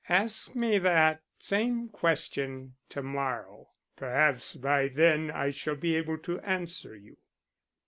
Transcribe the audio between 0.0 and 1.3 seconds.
"Ask me that